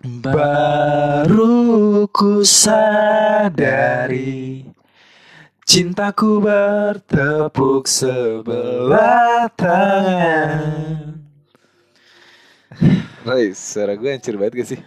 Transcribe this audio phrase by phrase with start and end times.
[0.00, 1.52] Baru
[2.08, 3.44] ku sadari
[5.68, 11.20] Cintaku bertepuk sebelah tangan
[13.28, 14.80] Rai, suara gue hancur banget gak sih?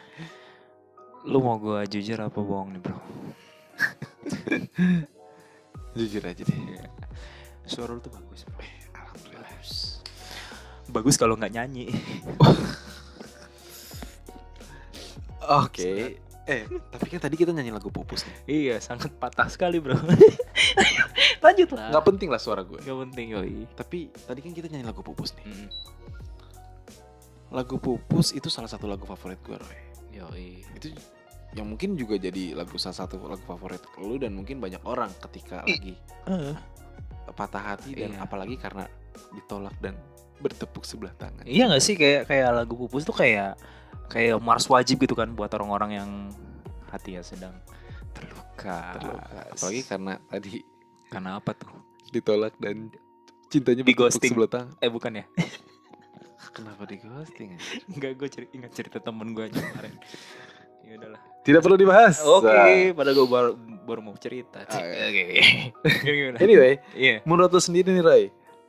[1.30, 2.98] Lu mau gua jujur apa bohong nih bro?
[6.02, 6.57] Jujur aja deh.
[7.70, 8.66] Suara lu tuh bagus bro
[8.98, 9.45] Alhamdulillah.
[9.45, 10.02] Bagus
[10.89, 11.93] Bagus kalau nggak nyanyi
[15.46, 16.18] Oke.
[16.43, 18.36] Eh, tapi kan tadi kita nyanyi lagu pupus nih.
[18.46, 19.96] Iya sangat patah sekali bro
[21.43, 22.79] Lanjut lah Nggak penting lah suara gue.
[22.79, 25.46] Gak penting yoi Tapi tadi kan kita nyanyi lagu pupus nih.
[25.47, 25.68] Mm,
[27.47, 29.79] Lagu pupus itu salah satu lagu favorit gue, Roy.
[30.14, 30.92] Yoi Itu
[31.54, 35.61] yang mungkin juga jadi lagu salah satu lagu favorit lu dan mungkin banyak orang ketika
[35.61, 35.94] lagi
[36.25, 36.58] Eh,
[37.31, 38.25] patah hati dan Iya.
[38.25, 38.89] apalagi karena
[39.31, 39.94] ditolak dan
[40.44, 41.44] bertepuk sebelah tangan.
[41.44, 43.56] Iya gak sih kayak kayak lagu pupus tuh kayak
[44.08, 46.09] kayak mars wajib gitu kan buat orang-orang yang
[46.88, 47.56] hati ya sedang
[48.11, 48.99] terluka.
[48.99, 49.39] Terluka.
[49.49, 50.61] Apalagi karena tadi
[51.08, 51.71] karena apa tuh?
[52.11, 52.94] ditolak dan
[53.49, 54.31] cintanya Di bertepuk ghosting.
[54.31, 54.73] sebelah tangan.
[54.77, 55.25] Eh bukan ya?
[56.55, 57.58] Kenapa di ghosting?
[57.89, 59.95] Enggak gue ceri ingat cerita temen gue aja kemarin.
[60.83, 61.21] ya udahlah.
[61.41, 62.21] Tidak perlu dibahas.
[62.21, 63.52] Oke, pada gue baru,
[63.83, 64.61] baru mau cerita.
[64.64, 65.09] Ah, iya.
[65.09, 65.23] Oke.
[66.05, 66.38] Gimana?
[66.38, 67.25] Anyway, Iya.
[67.25, 68.23] menurut lu sendiri nih Roy,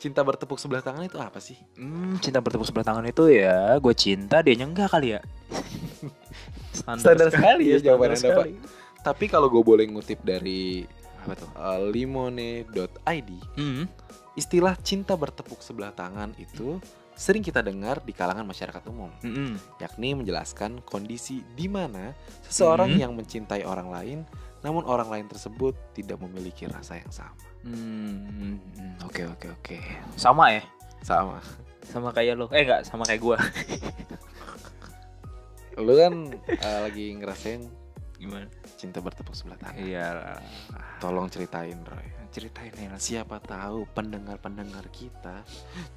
[0.05, 1.57] cinta bertepuk sebelah tangan itu apa sih?
[1.81, 5.21] Hmm, cinta bertepuk sebelah tangan itu ya gue cinta dia enggak kali ya.
[6.77, 8.69] Standar sekali ya Iya, jawaban standar Anda, Pak.
[9.01, 10.85] Tapi kalau gue boleh ngutip dari
[11.25, 11.49] Apa tuh?
[11.57, 13.89] uh, limone.id, Hmm.
[14.35, 16.77] istilah cinta bertepuk sebelah tangan itu
[17.15, 19.55] sering kita dengar di kalangan masyarakat umum, Mm-mm.
[19.79, 22.11] yakni menjelaskan kondisi di mana
[22.45, 22.99] seseorang Mhm.
[22.99, 24.19] yang mencintai orang lain,
[24.61, 27.39] namun orang lain tersebut tidak memiliki rasa yang sama.
[27.65, 28.57] Hmm, hmm,
[29.09, 29.79] oke oke oke.
[30.21, 30.63] Sama ya?
[31.01, 31.41] Sama.
[31.85, 32.47] Sama kayak lo.
[32.53, 33.37] Eh enggak, sama kayak gua.
[35.81, 36.15] Lu kan
[36.63, 37.67] uh, lagi ngerasain
[38.15, 38.47] Gimana?
[38.79, 39.81] cinta bertepuk sebelah tangan.
[39.81, 40.07] Iya,
[41.03, 42.09] Tolong ceritain Roy.
[42.35, 42.91] ceritain ya.
[42.99, 45.47] Siapa tahu pendengar-pendengar kita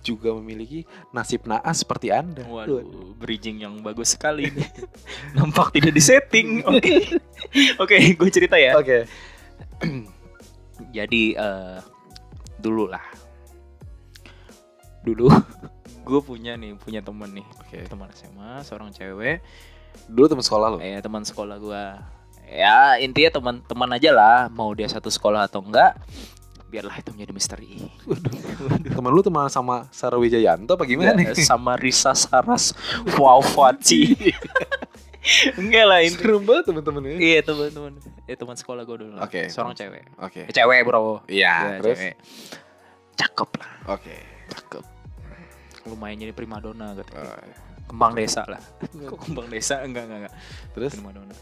[0.06, 2.46] juga memiliki nasib naas seperti Anda.
[2.46, 4.66] Waduh, bridging yang bagus sekali ini.
[5.38, 6.62] Nampak tidak disetting.
[6.68, 7.18] Oke.
[7.82, 8.78] Oke, gue cerita ya.
[8.78, 9.08] Oke.
[10.98, 11.78] Jadi eh
[12.58, 13.06] dulu lah.
[15.06, 15.30] Dulu
[16.08, 17.48] gue punya nih, punya temen nih.
[17.62, 17.86] Oke.
[17.86, 19.44] Teman SMA, seorang cewek.
[20.08, 20.78] Dulu teman sekolah lo.
[20.80, 21.86] Eh, teman sekolah gua.
[22.48, 26.00] Ya, intinya teman-teman aja lah, mau dia satu sekolah atau enggak,
[26.72, 27.76] biarlah itu menjadi misteri.
[28.88, 31.44] Temen lu teman sama Sarah Wijayanto apa gimana Ya, nih?
[31.44, 32.72] sama Risa Saras
[33.20, 34.16] Wawati.
[35.56, 36.14] enggak lah ini.
[36.14, 37.18] Serem banget temen-temennya.
[37.18, 37.94] Iya, teman-teman.
[38.24, 39.16] Eh, teman sekolah gua dulu.
[39.18, 39.48] Oke.
[39.48, 40.04] Seorang cewek.
[40.18, 40.42] Oke.
[40.44, 41.24] Eh, cewek, Bro.
[41.26, 41.98] Iya, Ya, terus?
[41.98, 42.16] cewek.
[43.16, 44.16] Cakep lah, Oke.
[44.48, 44.84] cakep.
[45.86, 47.12] Lumayan jadi primadona gitu.
[47.14, 47.38] Oh,
[47.88, 48.60] Kembang desa lah.
[48.84, 49.80] Kok kembang desa?
[49.80, 50.34] Enggak, enggak, enggak.
[50.76, 51.36] Terus Primadona.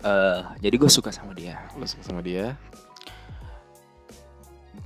[0.00, 1.60] Eh, jadi gue suka sama dia.
[1.76, 2.56] lu suka sama dia?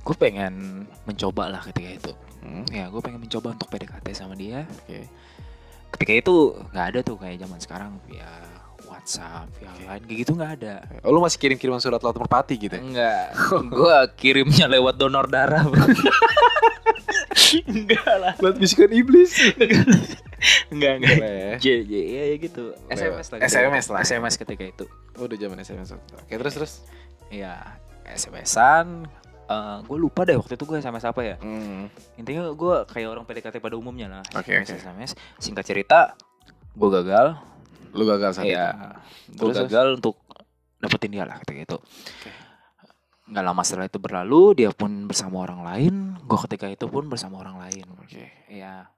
[0.05, 2.13] gue pengen mencoba lah ketika itu
[2.45, 5.09] Hmm, ya gue pengen mencoba untuk PDKT sama dia Oke.
[5.95, 6.35] Ketika itu
[6.69, 8.27] nggak ada tuh kayak zaman sekarang via
[8.85, 12.71] WhatsApp via lain kayak gitu nggak ada Oh, lu masih kirim-kiriman surat laut merpati gitu
[12.71, 12.81] ya?
[12.81, 13.25] enggak
[13.73, 15.63] gue kirimnya lewat donor darah
[17.65, 19.35] enggak lah Laut bisikan iblis.
[20.73, 21.55] enggak enggak Boleh.
[21.57, 23.99] J J ya, ya gitu SMS lah SMS lah.
[24.01, 24.85] SMS ketika itu
[25.15, 25.95] Oh, udah zaman SMS.
[25.95, 26.73] Oke, terus terus.
[27.27, 29.07] ya SMS-an
[29.81, 31.85] gue lupa deh waktu itu gue SMS apa ya Hmm.
[32.15, 34.79] intinya gue kayak orang PDKT pada umumnya lah Oke, SMS, oke.
[34.81, 35.99] SMS singkat cerita
[36.71, 37.37] gue gagal
[37.91, 38.75] Lu gagal saat Iya,
[39.23, 39.39] itu.
[39.39, 40.19] gue Terus, gagal untuk
[40.77, 41.77] dapetin dia lah ketika itu.
[43.25, 45.93] Nggak lama setelah itu berlalu, dia pun bersama orang lain.
[46.21, 47.87] Gue ketika itu pun bersama orang lain.
[47.97, 48.27] Oke.
[48.51, 48.91] Iya,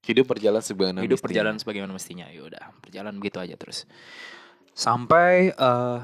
[0.00, 1.28] Hidup berjalan sebagaimana hidup mestinya.
[1.28, 2.26] berjalan sebagaimana mestinya.
[2.32, 3.84] Yaudah, berjalan begitu aja terus.
[4.72, 5.98] Sampai eh,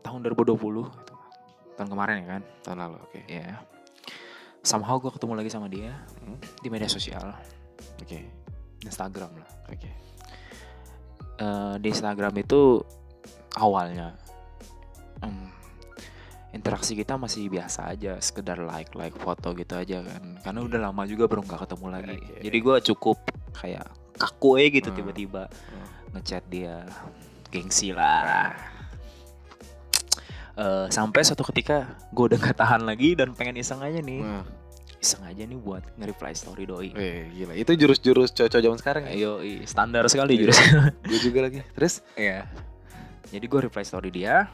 [0.00, 1.11] tahun 2020, itu,
[1.74, 2.42] tahun kemarin ya kan.
[2.62, 2.96] tahun lalu.
[3.02, 3.20] Oke.
[3.26, 3.60] Iya.
[4.60, 6.38] Somehow gue ketemu lagi sama dia Hmm.
[6.58, 7.34] di media sosial,
[7.98, 8.22] Oke.
[8.80, 9.50] Instagram lah.
[9.68, 9.90] Oke.
[11.34, 12.78] Eh, di Instagram itu
[13.54, 14.14] awalnya
[15.18, 15.50] em,
[16.52, 21.02] interaksi kita masih biasa aja sekedar like like foto gitu aja kan karena udah lama
[21.04, 22.38] juga belum gak ketemu lagi Oke.
[22.40, 23.18] jadi gue cukup
[23.52, 24.98] kayak kaku aja gitu Hmm.
[24.98, 25.86] tiba-tiba Hmm.
[26.12, 26.84] ngechat dia
[27.48, 28.52] gengsi lah
[30.52, 34.44] Eh, sampai suatu ketika gue udah gak tahan lagi dan pengen iseng aja nih Nah,
[35.00, 37.56] iseng aja nih buat nge-reply story doi eh, gila.
[37.56, 39.16] Itu jurus-jurus cowok zaman sekarang ya?
[39.16, 40.40] ayo i, standar sekali Iya.
[40.44, 40.58] jurus
[41.08, 41.64] Gue juga lagi.
[41.72, 42.04] Terus?
[42.14, 42.44] Iya.
[43.32, 44.44] Jadi gue reply story dia.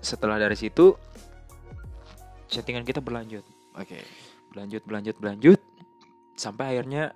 [0.00, 0.98] Setelah dari situ
[2.46, 4.02] chattingan kita berlanjut, Oke.
[4.50, 5.60] berlanjut, berlanjut, berlanjut
[6.34, 7.14] sampai akhirnya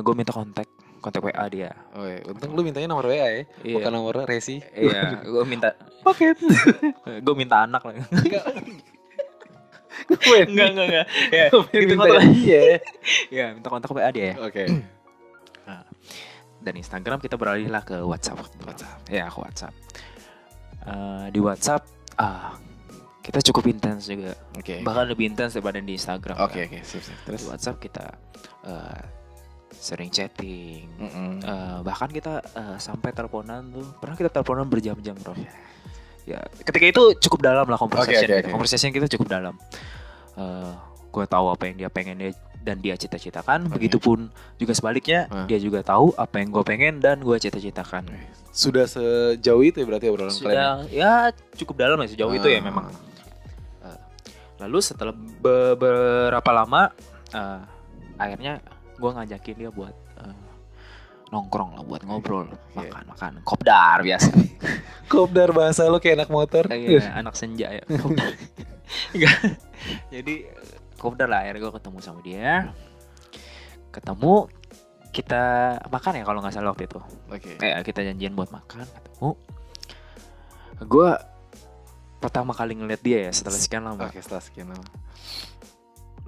[0.00, 0.64] gue minta kontak
[0.98, 1.70] kontak WA dia.
[1.94, 2.20] Oh, iya.
[2.26, 3.28] untung lu mintanya nomor WA ya,
[3.62, 3.74] Iya.
[3.78, 4.58] bukan nomor resi.
[4.72, 5.74] Iya, gue minta
[6.06, 6.38] Paket.
[7.26, 7.94] gue minta anak lah.
[10.08, 11.06] Gue enggak enggak enggak.
[11.34, 12.22] Ya, gitu minta kontak.
[12.38, 12.62] iya.
[13.28, 14.34] Ya, minta kontak WA dia ya.
[14.40, 14.64] Oke.
[16.64, 18.42] Dan Instagram kita beralih lah ke WhatsApp.
[18.66, 18.98] WhatsApp.
[19.08, 19.74] Ya, ke WhatsApp.
[20.88, 21.82] Eh, di WhatsApp
[22.16, 22.56] ah
[23.22, 24.32] kita cukup intens juga.
[24.56, 24.80] Oke.
[24.80, 26.36] Bahkan lebih intens daripada di Instagram.
[26.40, 26.70] Oke, kan.
[26.72, 27.14] oke, sip, sip.
[27.14, 28.04] Di Terus WhatsApp kita
[28.64, 29.00] eh,
[29.78, 30.90] sering chatting.
[30.96, 31.38] Mm-mm.
[31.38, 35.32] Eh, bahkan kita eh, sampai teleponan tuh pernah kita teleponan berjam-jam bro
[36.24, 38.36] ya ketika itu cukup dalam lah conversation oke, kita.
[38.42, 38.52] oke.
[38.52, 39.54] conversation kita cukup dalam
[40.34, 40.72] Eh
[41.08, 43.80] gue tahu apa yang dia pengen dia dan dia cita-citakan Oke.
[43.80, 45.46] begitupun juga sebaliknya Ah.
[45.46, 48.04] dia juga tahu apa yang gue pengen dan gue cita-citakan
[48.50, 50.36] Sudah sejauh itu ya berarti obrolan kalian.
[50.36, 51.12] sudah ya
[51.56, 52.62] cukup dalam ya sejauh itu ya Ah.
[52.62, 52.86] memang
[53.80, 53.98] Eh,
[54.60, 56.92] lalu setelah beberapa lama
[57.30, 57.60] eh,
[58.16, 58.60] akhirnya
[58.98, 60.36] gue ngajakin dia buat eh,
[61.30, 62.90] nongkrong lah buat ngobrol Iya.
[62.90, 64.30] makan makan kopdar biasa
[65.08, 66.68] Kopdar bahasa lu kayak anak motor.
[66.68, 67.80] Iya, anak senja ya.
[70.12, 70.44] Jadi
[71.00, 72.76] kopdar lah akhirnya gue ketemu sama dia.
[73.88, 74.52] Ketemu
[75.08, 75.42] kita
[75.88, 77.00] makan ya kalau nggak salah waktu itu.
[77.32, 77.56] Oke.
[77.56, 79.30] Kayak kita janjian buat makan, ketemu.
[80.84, 81.10] Gue
[82.20, 84.12] pertama kali ngeliat dia ya setelah sekian lama.
[84.12, 84.84] Oke, setelah sekian lama.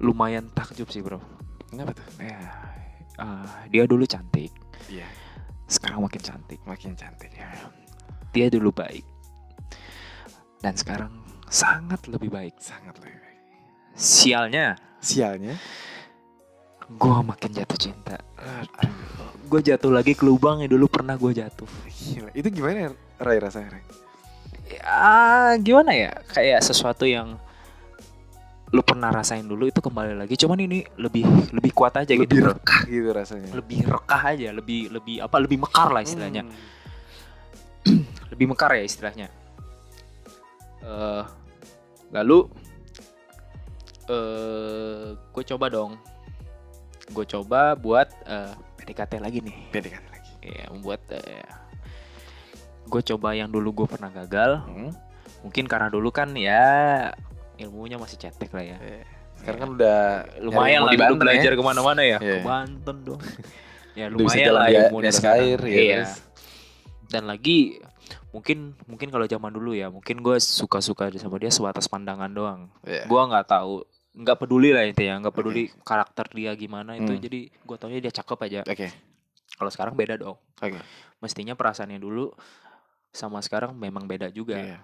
[0.01, 1.21] Lumayan takjub sih bro.
[1.71, 2.03] Kenapa tuh?
[2.19, 2.39] Ya,
[3.15, 4.51] eh, dia dulu cantik,
[4.91, 5.07] Iya,
[5.65, 6.59] sekarang makin cantik.
[6.67, 7.31] makin cantik.
[8.31, 9.03] Dia dulu baik,
[10.59, 11.11] dan sekarang
[11.47, 12.59] sangat lebih baik.
[12.59, 13.39] Sangat lebih baik.
[13.95, 15.55] Sialnya, Sialnya.
[16.91, 18.19] gue makin jatuh cinta.
[19.47, 21.67] Gue jatuh lagi ke lubang yang dulu pernah gue jatuh.
[21.87, 22.31] Gila.
[22.35, 22.89] Itu gimana ya,
[23.19, 23.83] Rai rasanya, Rai?
[24.71, 25.07] Ya
[25.59, 26.11] gimana ya?
[26.31, 27.35] Kayak sesuatu yang
[28.71, 30.39] lu pernah rasain dulu itu kembali lagi.
[30.39, 32.39] Cuman ini lebih lebih kuat aja Lebih gitu.
[32.39, 32.55] bro.
[32.55, 33.51] rekah gitu rasanya.
[33.51, 35.35] Lebih rekah aja, lebih lebih apa?
[35.37, 36.47] Lebih mekar lah istilahnya.
[36.47, 38.03] Hmm.
[38.31, 39.27] Lebih mekar ya istilahnya.
[40.81, 41.23] Eh
[42.11, 42.47] lalu
[44.07, 45.99] eh gue coba dong.
[47.11, 49.55] Gue coba buat eh, PDKT lagi nih.
[49.69, 50.31] PDKT lagi.
[50.41, 51.45] ya membuat eh,
[52.87, 54.89] gue coba yang dulu gue pernah gagal Hmm.
[55.45, 57.13] mungkin karena dulu kan ya
[57.61, 59.03] ilmunya masih cetek lah ya Iya.
[59.33, 59.97] Sekarang kan udah
[60.39, 61.57] lumayan lah Banten belajar ya.
[61.57, 62.37] ke mana-mana ya Iya.
[62.37, 63.21] ke Banten dong
[63.99, 65.35] ya lumayan lah ilmu di sana.
[65.35, 65.57] ya.
[65.65, 66.01] iya
[67.07, 67.75] dan lagi
[68.31, 73.03] mungkin mungkin kalau zaman dulu ya mungkin gue suka-suka sama dia sebatas pandangan doang Iya.
[73.03, 77.19] gue nggak tahu nggak peduli lah itu ya nggak peduli karakter dia gimana itu Hmm.
[77.19, 78.87] jadi gue taunya dia cakep aja Oke.
[79.53, 80.79] kalau sekarang beda dong Oke.
[81.17, 82.31] mestinya perasaannya dulu
[83.09, 84.79] sama sekarang memang beda juga Iya.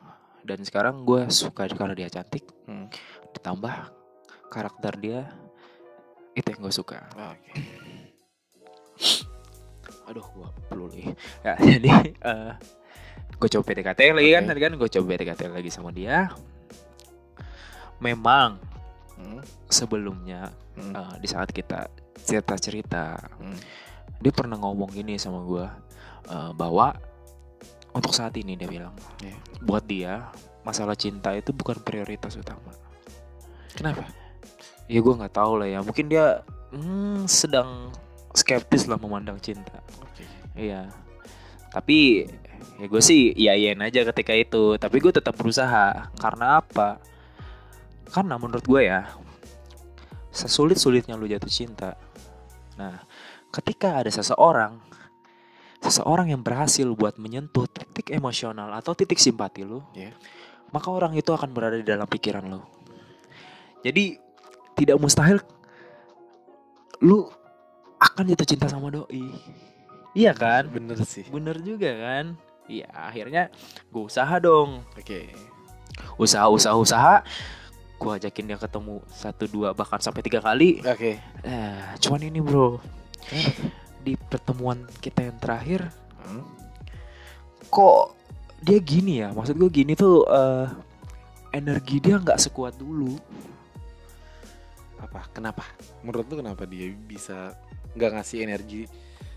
[0.47, 2.87] Dan sekarang gue suka karena dia cantik Hmm.
[3.31, 3.75] ditambah
[4.47, 5.27] karakter dia
[6.33, 7.51] itu yang gue suka Oke.
[10.07, 11.07] aduh gue perlu nih
[11.43, 11.89] ya jadi
[13.37, 14.49] gue coba PDKT lagi kan Oke.
[14.49, 16.31] tadi kan gue coba PDKT lagi sama dia
[17.99, 18.63] memang
[19.17, 19.41] Hmm.
[19.65, 20.93] sebelumnya Hmm.
[20.93, 23.05] eh, di saat kita cerita cerita
[23.35, 23.57] Hmm.
[24.17, 25.65] dia pernah ngomong gini sama gue
[26.27, 26.93] eh, bahwa
[27.97, 28.93] untuk saat ini dia bilang.
[29.21, 29.37] Iya.
[29.65, 30.29] buat dia
[30.61, 32.71] masalah cinta itu bukan prioritas utama.
[33.73, 34.05] Kenapa?
[34.87, 35.79] ya gue nggak tahu lah ya.
[35.83, 36.41] Mungkin dia
[36.71, 37.91] hmm, sedang
[38.31, 39.83] skeptis lah memandang cinta.
[40.01, 40.23] Oke.
[40.55, 40.87] iya.
[41.71, 42.25] Tapi
[42.79, 44.79] ya gue sih iyain aja ketika itu.
[44.79, 46.09] Tapi gue tetap berusaha.
[46.15, 46.97] Karena apa?
[48.07, 49.03] Karena menurut gue ya
[50.31, 51.99] sesulit sulitnya lu jatuh cinta.
[52.79, 53.03] Nah
[53.51, 54.79] ketika ada seseorang
[55.87, 60.11] seseorang yang berhasil buat menyentuh titik emosional atau titik simpati lu Iya.
[60.69, 62.61] maka orang itu akan berada di dalam pikiran lu
[63.81, 64.19] jadi
[64.75, 65.39] tidak mustahil
[66.99, 67.25] lu
[67.97, 69.31] akan jatuh cinta sama doi
[70.13, 71.25] iya kan Bener sih.
[71.29, 72.25] Bener juga kan?
[72.67, 73.47] Iya, akhirnya
[73.87, 74.83] gue usaha dong.
[74.99, 75.31] Oke.
[76.19, 77.15] Usaha, usaha, usaha.
[77.95, 80.83] Gue ajakin dia ketemu satu, dua, bahkan sampai tiga kali.
[80.83, 81.15] Oke.
[81.47, 82.75] Eh, cuman ini bro,
[84.07, 85.91] di pertemuan kita yang terakhir,
[86.23, 86.47] Hmm.
[87.67, 88.15] kok
[88.59, 89.35] dia gini ya?
[89.35, 90.67] Maksud gue gini tuh, eh,
[91.51, 93.19] energi dia nggak sekuat dulu.
[94.97, 95.29] Apa?
[95.29, 95.61] Kenapa?
[96.01, 97.53] Menurut lu kenapa dia bisa
[97.93, 98.81] nggak ngasih energi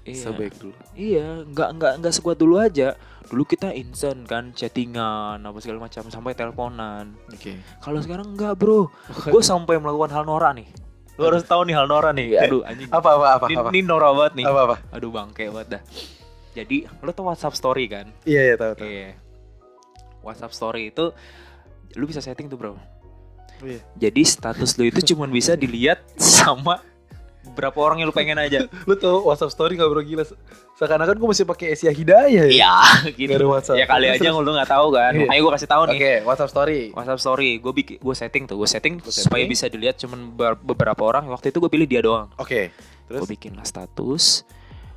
[0.00, 0.23] Iya.
[0.25, 0.73] sebaik dulu?
[0.97, 2.97] Iya, nggak nggak nggak sekuat dulu aja.
[3.29, 7.12] Dulu kita instant kan, chattingan, apa segala macam, sampai teleponan.
[7.29, 7.61] Oke.
[7.79, 8.89] Kalau sekarang enggak bro,
[9.35, 10.67] gue sampai melakukan hal Nora nih.
[11.21, 12.41] Lu harus tahu nih hal Nora nih.
[12.41, 12.89] Aduh anjing.
[12.89, 13.69] Apa apa apa Ini, apa?
[13.71, 14.45] ini Nora banget nih.
[14.49, 14.77] Apa apa?
[14.97, 15.83] Aduh bangke banget dah.
[16.57, 18.09] Jadi lu tuh WhatsApp story kan?
[18.25, 18.89] Iya iya tahu tahu.
[18.89, 19.12] Iya.
[20.25, 21.12] WhatsApp story itu
[21.95, 22.75] lu bisa setting tuh bro.
[23.61, 23.81] Iya.
[24.09, 26.81] Jadi status lu itu cuma bisa dilihat sama
[27.61, 28.64] berapa orang yang lu pengen aja.
[28.88, 30.00] Lu tau WhatsApp story gak bro?
[30.00, 30.25] Gila.
[30.75, 32.49] Seakan-akan gue masih pakai Asia Hidayah ya?
[32.49, 32.75] Iya
[33.14, 33.29] gitu.
[33.29, 33.76] Nggak ada WhatsApp.
[33.76, 35.12] ya kali aja lu nggak tahu kan.
[35.12, 35.23] Iya.
[35.23, 36.81] makanya gue kasih tahu oke nih WhatsApp story.
[36.90, 37.50] WhatsApp story.
[37.57, 38.57] Gue bikin gue setting tuh.
[38.57, 39.49] Gue setting Lu supaya setting.
[39.49, 41.29] bisa dilihat cuman ber- beberapa orang.
[41.29, 42.33] Waktu itu gue pilih dia doang.
[42.35, 42.73] Oke
[43.05, 43.21] terus?
[43.21, 44.49] Gue bikin lah status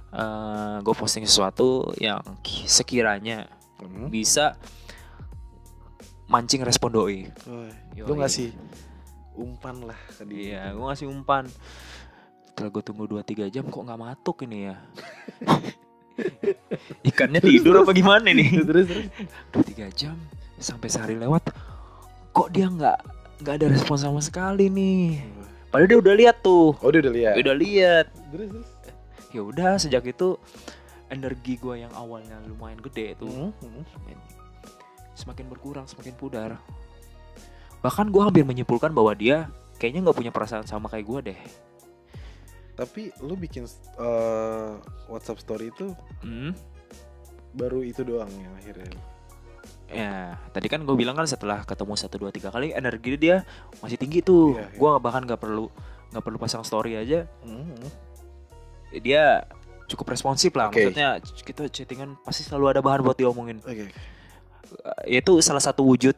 [0.10, 1.68] eh gue posting sesuatu
[1.98, 4.08] yang ki- sekiranya Hmm.
[4.08, 4.56] bisa
[6.26, 7.28] mancing respon doi.
[7.44, 7.72] Yoi.
[8.00, 8.50] lu ngasih
[9.34, 10.40] umpan lah ke dia.
[10.40, 11.44] Iya gue ngasih umpan
[12.54, 14.78] setelah gue tunggu 2-3 jam kok nggak matuk ini ya?
[17.10, 19.10] Ikannya tidur apa gimana nih terus terus
[19.50, 20.14] dua tiga jam
[20.62, 21.50] sampai sehari lewat
[22.30, 22.98] kok dia nggak
[23.42, 25.26] nggak ada respon sama sekali nih?
[25.74, 26.78] Padahal dia udah lihat tuh.
[26.78, 27.34] Oh dia udah lihat?
[27.42, 28.06] Udah lihat.
[28.30, 28.68] Terus terus.
[29.34, 30.38] Ya udah sejak itu
[31.10, 34.22] energi gue yang awalnya lumayan gede tuh Hmm, hmm.
[35.18, 36.62] semakin berkurang semakin pudar.
[37.82, 39.50] Bahkan gue hampir menyimpulkan bahwa dia
[39.82, 41.40] kayaknya nggak punya perasaan sama kayak gue deh
[42.74, 44.72] tapi lu bikin eh,
[45.10, 45.94] WhatsApp story itu
[46.26, 46.52] hmm.
[47.54, 48.90] baru itu doang ya akhirnya
[49.94, 50.14] ya
[50.50, 53.46] tadi kan gue bilang kan setelah ketemu satu dua tiga kali energi dia
[53.78, 54.78] masih tinggi tuh Iya, iya.
[54.82, 55.70] gue bahkan nggak perlu
[56.10, 57.78] nggak perlu pasang story aja Hmm,
[59.02, 59.46] dia
[59.86, 60.82] cukup responsif lah Oke.
[60.90, 63.62] maksudnya kita chattingan pasti selalu ada bahan buat diomongin
[64.74, 66.18] Eh, itu salah satu wujud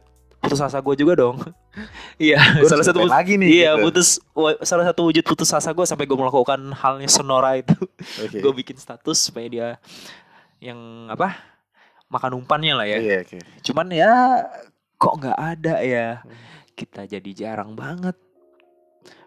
[0.55, 1.37] putus asa gue juga dong
[2.17, 3.83] iya salah satu lagi nih iya gitu.
[3.85, 4.07] putus
[4.61, 7.75] salah satu wujud putus asa gue sampai gue melakukan halnya sonora itu
[8.17, 9.67] oke gue bikin status supaya dia
[10.57, 11.35] yang apa
[12.07, 14.13] makan umpannya lah ya iya oke cuman ya
[14.95, 16.31] kok nggak ada ya Hmm.
[16.73, 18.15] kita jadi jarang banget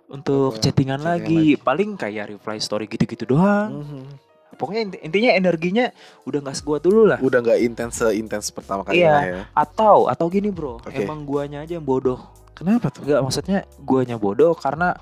[0.07, 1.37] untuk Apa, chattingan chattingan lagi.
[1.55, 1.61] lagi.
[1.61, 4.28] paling kayak reply story gitu-gitu doang Mhm.
[4.57, 5.85] Pokoknya inti- intinya energinya
[6.25, 7.19] udah nggak sekuat dulu lah.
[7.21, 9.17] Udah nggak intens seintens pertama kali Iya.
[9.21, 9.43] ya.
[9.53, 10.81] Atau atau gini bro.
[10.81, 10.95] Oke.
[10.95, 12.19] emang guanya aja yang bodoh.
[12.57, 13.05] Kenapa tuh?
[13.07, 14.97] Enggak maksudnya guanya bodoh karena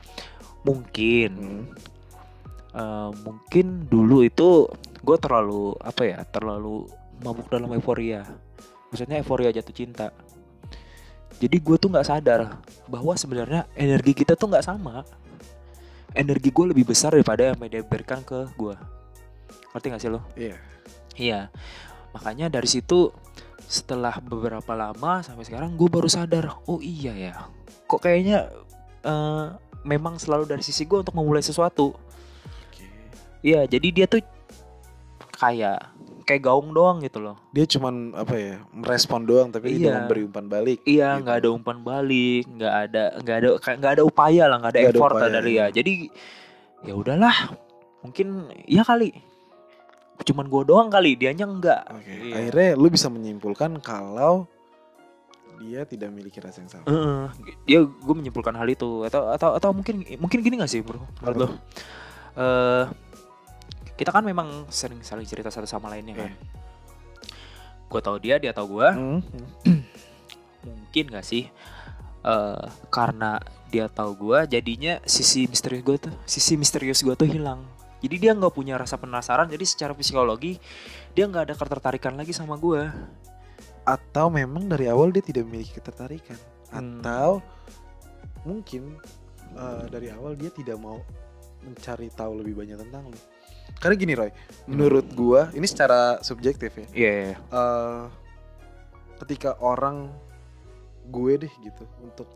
[0.61, 1.65] mungkin Hmm.
[2.75, 4.67] eh, mungkin dulu itu
[5.01, 6.85] gue terlalu apa ya terlalu
[7.23, 8.27] mabuk dalam euforia.
[8.93, 10.13] Maksudnya euforia jatuh cinta.
[11.37, 15.05] Jadi gue tuh nggak sadar bahwa sebenarnya energi kita tuh nggak sama.
[16.13, 18.73] Energi gue lebih besar daripada yang dia berikan ke gue
[19.77, 20.57] ngerti gak sih lo iya
[21.17, 21.49] Iya,
[22.13, 23.09] makanya dari situ
[23.65, 27.35] setelah beberapa lama sampai sekarang gue baru sadar, oh iya ya,
[27.89, 28.53] kok kayaknya
[29.01, 29.47] eh,
[29.81, 31.97] memang selalu dari sisi gue untuk memulai sesuatu.
[33.41, 34.21] Iya, jadi dia tuh
[35.41, 35.89] kayak
[36.29, 37.41] kayak gaung doang gitu loh.
[37.49, 39.79] dia cuman apa ya merespon doang tapi Iya.
[39.79, 41.23] tidak memberi umpan balik Iya, gitu.
[41.25, 44.91] nggak ada umpan balik, nggak ada nggak ada nggak ada upaya lah, nggak ada ada
[44.93, 45.67] effort upaya, dari ya.
[45.71, 45.93] Jadi
[46.83, 47.37] ya udahlah,
[48.03, 49.17] mungkin ya kali,
[50.19, 51.83] cuman gue doang kali, dianya enggak.
[51.91, 52.33] Oke, Iya.
[52.39, 54.49] akhirnya lu bisa menyimpulkan kalau
[55.57, 56.85] dia tidak memiliki rasa yang sama.
[56.85, 57.23] Heeh,
[57.65, 61.37] dia gue menyimpulkan hal itu atau atau atau mungkin mungkin gini gak sih bro menurut
[61.37, 61.49] lo
[62.37, 62.85] Eh,
[63.97, 66.37] kita kan memang sering saling cerita satu sama lainnya kan Iya.
[67.87, 69.25] gue tau dia dia tau gue Hmm.
[70.63, 71.49] mungkin gak sih
[72.21, 77.65] eh karena dia tahu gue jadinya sisi misterius gue tuh sisi misterius gue tuh hilang
[78.07, 80.63] jadi dia nggak punya rasa penasaran jadi secara psikologi
[81.13, 82.87] dia nggak ada ketertarikan lagi sama gue
[83.87, 86.35] Atau memang dari awal dia tidak memiliki ketertarikan,
[86.75, 86.99] Hmm.
[86.99, 87.39] atau
[88.43, 88.99] mungkin
[89.55, 90.99] eh, dari awal dia tidak mau
[91.63, 93.19] mencari tahu lebih banyak tentang lu.
[93.79, 94.31] Karena gini Roy,
[94.67, 96.87] menurut gua ini secara subjektif ya.
[96.95, 98.03] iya eh,
[99.23, 100.11] ketika orang
[101.07, 102.27] gue deh gitu untuk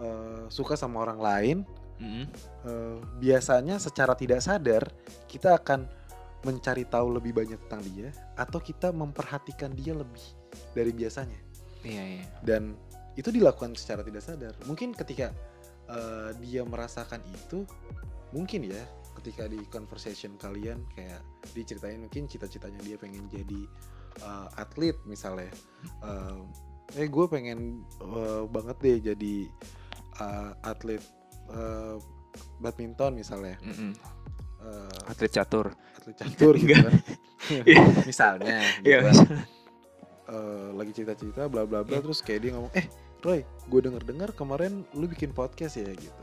[0.00, 1.56] eh, suka sama orang lain
[2.00, 4.88] eh, biasanya secara tidak sadar
[5.28, 5.86] kita akan
[6.40, 10.24] mencari tahu lebih banyak tentang dia atau kita memperhatikan dia lebih
[10.72, 11.36] dari biasanya.
[11.84, 12.24] Iya iya.
[12.40, 12.76] Dan
[13.16, 14.56] itu dilakukan secara tidak sadar.
[14.64, 15.32] Mungkin ketika
[15.88, 17.68] eh, dia merasakan itu
[18.32, 18.80] mungkin ya
[19.20, 21.20] ketika di conversation kalian kayak
[21.52, 23.60] diceritain mungkin cita-citanya dia pengen jadi
[24.24, 25.52] eh, atlet misalnya.
[26.00, 26.40] Eh
[26.98, 29.34] eh gue pengen eh, banget deh jadi
[30.18, 31.02] eh, atlet
[31.50, 31.94] eh,
[32.56, 33.92] badminton misalnya Mm-mm.
[34.60, 36.94] Eh, atlet catur atlet catur gitu kan
[38.04, 38.98] misalnya gitu Iya.
[39.04, 39.16] kan.
[40.30, 42.02] Eh, lagi cerita-cerita bla bla bla Iya.
[42.02, 42.86] terus kayak dia ngomong eh
[43.20, 46.22] Roy gue denger dengar kemarin lu bikin podcast ya gitu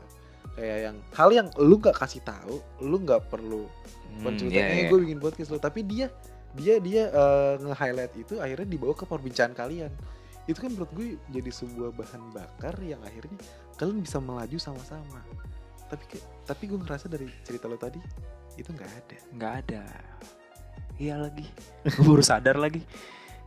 [0.54, 3.68] kayak yang hal yang lu nggak kasih tahu lu nggak perlu
[4.08, 4.88] Hmm, iya, iya.
[4.88, 6.08] gue bikin podcast lu tapi dia
[6.52, 9.92] dia dia eh, nge-highlight itu akhirnya dibawa ke perbincangan kalian
[10.48, 13.36] itu kan menurut gue jadi sebuah bahan bakar yang akhirnya
[13.76, 15.20] kalian bisa melaju sama-sama.
[15.92, 16.04] Tapi
[16.48, 18.00] tapi gue ngerasa dari cerita lo tadi
[18.56, 19.16] itu nggak ada.
[19.36, 19.82] Nggak ada.
[20.98, 21.46] Iya lagi.
[21.94, 22.82] Gue baru sadar lagi.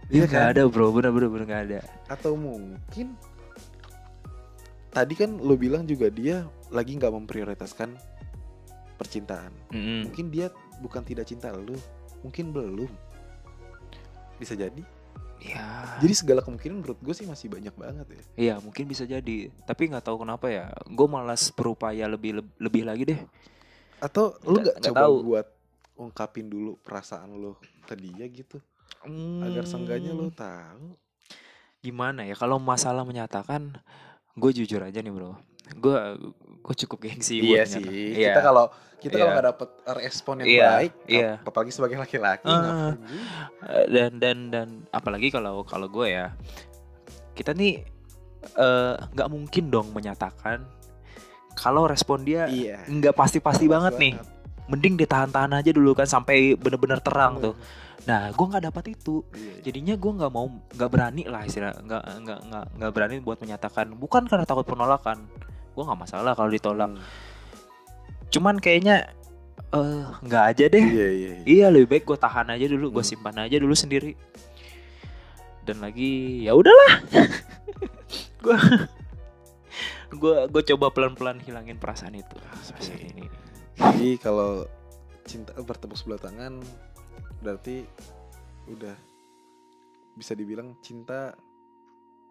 [0.08, 0.54] Iya Iya nggak kan?
[0.56, 0.88] ada bro.
[0.96, 1.80] Bener-bener bener nggak ada.
[2.08, 3.20] Atau mungkin
[4.88, 7.92] tadi kan lo bilang juga dia lagi nggak memprioritaskan
[8.96, 9.52] percintaan.
[9.74, 10.08] Mm-mm.
[10.08, 10.48] mungkin dia
[10.80, 11.76] bukan tidak cinta lu
[12.24, 12.88] mungkin belum.
[14.40, 14.86] Bisa jadi
[15.42, 15.98] Ya.
[15.98, 19.50] jadi segala kemungkinan menurut gue sih masih banyak banget ya Iya mungkin bisa jadi.
[19.62, 20.70] Tapi nggak tahu kenapa ya.
[20.86, 23.22] Gue malas berupaya lebih lebih lagi deh.
[23.98, 25.16] atau lu Nggak- coba tahu.
[25.24, 25.48] buat
[25.96, 28.58] ungkapin dulu perasaan lu ke dia gitu
[29.40, 30.86] agar seenggaknya lu Hmm, tahu
[31.80, 33.74] Gimana ya kalau masalah menyatakan,
[34.34, 35.34] gue jujur aja nih bro.
[35.76, 35.98] Gue
[36.62, 37.42] gue cukup gengsi.
[37.42, 37.82] iya sih.
[37.82, 38.26] Menyatakan.
[38.32, 38.66] kita kalau
[39.02, 39.34] kita kalau Iya.
[39.34, 42.46] nggak dapet respon yang Iya, baik ap- apalagi sebagai laki-laki.
[42.48, 46.38] Eh, dan dan dan apalagi kalau kalau gue ya
[47.34, 47.82] kita nih
[48.56, 50.62] eh, nggak mungkin dong menyatakan
[51.54, 52.86] kalau respon dia iya.
[52.86, 54.16] nggak pasti-pasti banget nih.
[54.72, 57.60] mending ditahan-tahan aja dulu kan sampai bener-bener terang tuh.
[58.08, 59.20] Nah gue nggak dapat itu.
[59.36, 59.54] Iya, iya.
[59.68, 63.92] jadinya gue nggak mau nggak berani lah istilah nggak nggak nggak nggak berani buat menyatakan.
[63.92, 65.28] Bukan karena takut penolakan
[65.72, 67.04] gue nggak masalah kalau ditolak Hmm.
[68.30, 69.12] cuman kayaknya
[69.72, 71.44] eh nggak aja deh iya iya iya.
[71.44, 73.12] Iya lebih baik gue tahan aja dulu, gue Hmm.
[73.12, 74.16] simpan aja dulu sendiri.
[75.64, 76.94] Dan lagi ya udahlah,
[78.44, 78.58] gue
[80.12, 82.36] gue gue coba pelan pelan hilangin perasaan itu.
[82.36, 83.26] Perasaan ini.
[83.80, 84.68] Jadi kalau
[85.24, 86.60] cinta bertepuk sebelah tangan
[87.40, 87.88] berarti
[88.68, 88.96] udah
[90.14, 91.32] bisa dibilang cinta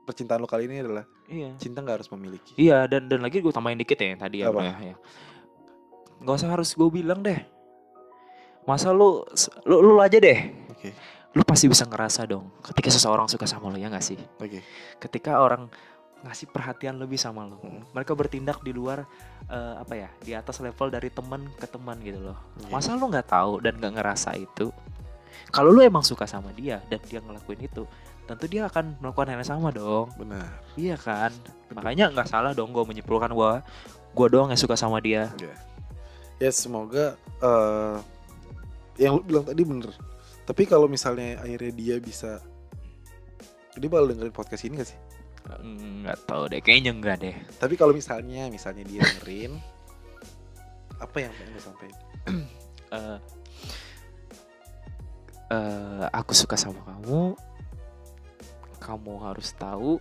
[0.04, 1.54] percintaan lo kali ini adalah Iya.
[1.56, 2.52] cinta nggak harus memiliki.
[2.58, 4.75] Iya dan dan lagi gue tambahin dikit ya yang tadi ya, ya.
[4.82, 4.96] ya.
[6.20, 7.38] Gak usah harus gue bilang deh.
[8.66, 9.25] Masa lu
[9.64, 10.38] lu, lu aja deh.
[10.68, 10.90] Oke.
[11.32, 14.18] Lu pasti bisa ngerasa dong ketika seseorang suka sama lo ya gak sih?
[14.37, 14.60] Oke.
[14.99, 15.70] ketika orang
[16.20, 17.80] ngasih perhatian lebih sama lo Hmm.
[17.96, 19.08] mereka bertindak di luar
[19.49, 22.68] eh, apa ya di atas level dari teman ke teman gitu loh Iya.
[22.68, 24.68] masa lu nggak tahu dan nggak ngerasa itu
[25.49, 27.88] kalau lu emang suka sama dia dan dia ngelakuin itu
[28.30, 30.46] tentu dia akan melakukan hal yang sama dong Benar.
[30.78, 31.34] iya kan
[31.75, 33.66] makanya nggak salah dong gue menyimpulkan bahwa
[34.14, 35.30] gue doang yang suka sama dia
[36.40, 37.96] Ya semoga eh
[38.96, 39.92] yang lu bilang tadi bener.
[40.49, 42.40] Tapi kalau misalnya akhirnya dia bisa
[43.76, 45.00] dia bakal dengerin podcast ini gak sih?
[45.60, 49.56] Nggak tahu deh kayaknya enggak deh Tapi kalau misalnya misalnya dia dengerin
[51.00, 52.02] apa yang pengen lu sampaikan?
[52.90, 53.19] Eh,
[55.54, 57.38] eh, aku suka sama kamu
[58.80, 60.00] kamu harus tahu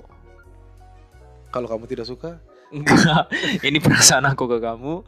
[1.50, 2.38] Kalau kamu tidak suka,
[2.70, 3.26] Enggak,
[3.66, 5.02] ini perasaan aku ke kamu.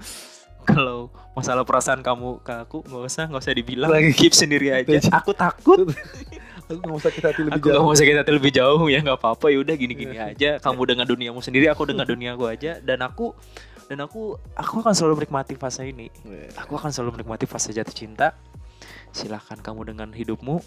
[0.65, 4.13] Kalau masalah perasaan kamu ke aku nggak usah nggak usah dibilang, Lagi.
[4.13, 4.97] keep sendiri aja.
[5.21, 5.85] Aku takut.
[6.69, 7.85] aku nggak usah kita hati lebih Aku nggak jauh.
[7.85, 10.57] mau sakit hati lebih jauh ya nggak apa-apa ya udah gini-gini aja.
[10.57, 12.81] Kamu dengan duniamu sendiri, aku dengan duniaku aja.
[12.81, 13.37] Dan aku
[13.85, 16.09] dan aku aku akan selalu menikmati fase ini.
[16.25, 16.57] Iya.
[16.65, 18.33] Aku akan selalu menikmati fase jatuh cinta.
[19.13, 20.61] Silahkan kamu dengan hidupmu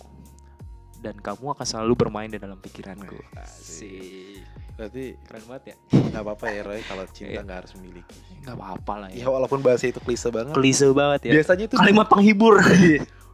[1.05, 3.21] dan kamu akan selalu bermain di dalam pikiranku.
[3.37, 4.41] Asik.
[4.75, 5.77] Berarti Keren banget ya.
[6.11, 7.41] nggak apa-apa ya Roy kalau cinta Iya.
[7.45, 8.17] nggak harus memiliki.
[8.43, 9.27] Nggak apa-apa lah Ya ya.
[9.29, 10.51] walaupun bahasa itu klise banget.
[10.51, 11.33] Klise banget ya.
[11.37, 12.59] Biasanya itu Kalimat penghibur.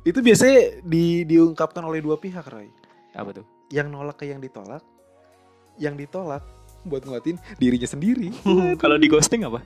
[0.02, 2.68] itu biasanya di, diungkapkan oleh dua pihak Roy.
[3.12, 3.46] Apa tuh?
[3.70, 4.82] Yang nolak ke yang ditolak,
[5.76, 6.42] yang ditolak
[6.82, 8.34] buat nguatin dirinya sendiri.
[8.82, 9.62] Kalau di ghosting apa?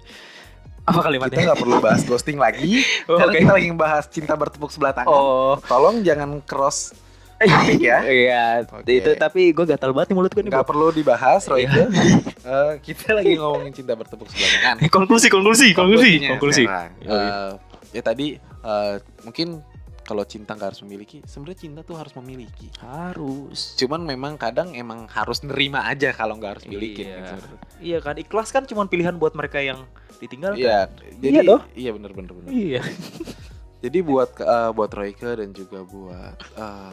[0.84, 1.38] Apa Kita kalimatnya?
[1.48, 3.40] nggak perlu bahas ghosting lagi, Oh, karena Oke.
[3.40, 5.08] kita lagi bahas cinta bertepuk sebelah tangan.
[5.08, 6.92] Oh, Tolong jangan cross
[7.46, 7.98] topik ya.
[8.04, 8.44] iya.
[8.64, 8.90] Oke.
[8.90, 10.50] Itu tapi gue gatal banget nih mulut gue nih.
[10.50, 10.70] Nggak Bro.
[10.70, 11.64] perlu dibahas Roy.
[11.64, 11.86] Iya.
[12.40, 14.76] Eh, kita lagi ngomongin cinta bertepuk sebelah tangan.
[14.78, 16.64] Eh, konklusi, konklusi, konklusi, Konklusinya konklusi.
[16.64, 16.82] iya.
[17.10, 17.50] Eh,
[17.92, 19.60] ya tadi eh, mungkin
[20.04, 22.68] kalau cinta nggak harus memiliki, sebenarnya cinta tuh harus memiliki.
[22.78, 23.72] Harus.
[23.74, 27.08] Cuman memang kadang emang harus nerima aja kalau nggak harus milikin.
[27.08, 27.16] Iya.
[27.24, 27.34] gitu.
[27.80, 29.80] Iya kan, ikhlas kan cuma pilihan buat mereka yang
[30.20, 30.60] ditinggalkan.
[30.60, 31.62] Iya, Iya jadi dong.
[31.72, 32.50] iya bener bener bener.
[32.52, 32.82] Iya.
[33.80, 36.92] Jadi buat eh, buat Royke dan juga buat eh,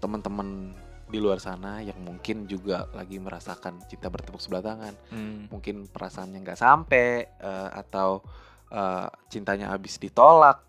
[0.00, 0.72] teman-teman
[1.10, 5.50] di luar sana yang mungkin juga lagi merasakan cinta bertepuk sebelah tangan, Hmm.
[5.50, 8.22] mungkin perasaannya nggak sampai eh, atau
[8.70, 10.62] eh, cintanya habis ditolak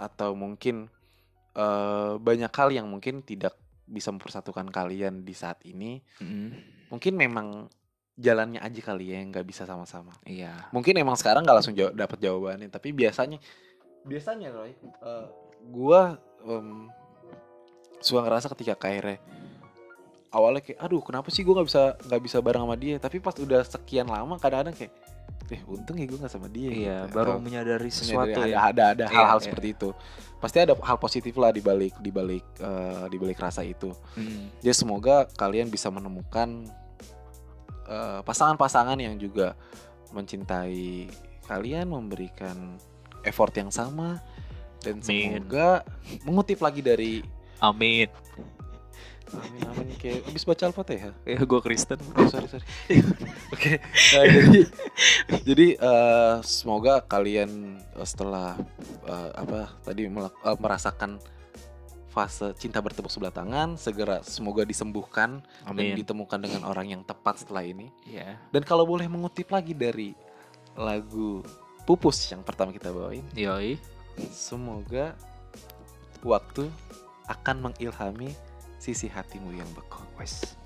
[0.00, 0.88] atau mungkin
[1.56, 6.02] eh, banyak hal yang mungkin tidak bisa mempersatukan kalian di saat ini.
[6.18, 6.50] Mm.
[6.90, 7.70] Mungkin memang
[8.18, 10.10] jalannya aja kali ya yang nggak bisa sama-sama.
[10.26, 10.72] Iya.
[10.74, 13.38] Mungkin emang sekarang nggak langsung jawab, dapat jawabannya, tapi biasanya
[14.02, 15.26] biasanya Roy, eh,
[15.70, 16.90] gua em,
[18.06, 19.18] suka ngerasa ketika kayak
[20.30, 23.34] awalnya kayak aduh kenapa sih gua nggak bisa nggak bisa bareng sama dia tapi pas
[23.34, 24.92] udah sekian lama kadang-kadang kayak
[25.46, 27.14] eh untung ya gue nggak sama dia Iya, gitu.
[27.14, 28.66] baru Atau menyadari sesuatu ya.
[28.66, 29.44] ada ada Iya, hal-hal iya.
[29.46, 29.88] seperti itu
[30.42, 34.58] pasti ada hal positif lah di balik di balik eh, di balik rasa itu Mm.
[34.58, 36.66] jadi semoga kalian bisa menemukan
[37.86, 39.54] eh, pasangan-pasangan yang juga
[40.10, 41.06] mencintai
[41.46, 42.74] kalian, memberikan
[43.22, 44.18] effort yang sama
[44.82, 45.86] dan semoga
[46.26, 47.12] mengutip lagi dari
[47.60, 48.08] Amin.
[49.34, 51.10] Amin amin kayak abis baca Al-Fatihah.
[51.26, 51.98] Ya gue Kristen.
[52.14, 52.62] Oh, sorry sorry.
[53.54, 53.82] Oke.
[54.14, 54.60] Nah, jadi
[55.42, 58.54] jadi eh, semoga kalian eh, setelah
[59.02, 61.18] eh, apa tadi melak- eh, merasakan
[62.06, 66.00] fase cinta bertepuk sebelah tangan segera semoga disembuhkan dan Amin.
[66.00, 67.90] ditemukan dengan orang yang tepat setelah ini.
[68.06, 68.38] Iya.
[68.54, 70.14] Dan kalau boleh mengutip lagi dari
[70.78, 71.42] lagu
[71.86, 73.78] Pupus yang pertama kita bawain, Yoi.
[74.34, 75.14] semoga
[76.26, 76.66] waktu
[77.26, 78.34] akan mengilhami
[78.78, 80.02] sisi hatimu yang beku.
[80.16, 80.56] Wes.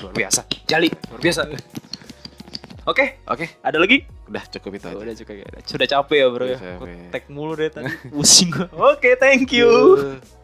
[0.00, 0.46] Luar biasa.
[0.64, 0.88] Jali.
[1.10, 1.40] Luar biasa.
[2.88, 4.00] Oke, Oke, ada lagi?
[4.28, 4.96] udah cukup itu aja.
[4.96, 5.46] Udah cukup ya.
[5.64, 6.58] Sudah capek ya bro ya.
[6.80, 7.08] Udah.
[7.12, 7.88] Tek mulu deh tadi.
[8.08, 8.68] Pusing gue.
[8.72, 9.68] Oke, thank you.
[9.68, 10.37] Yuh.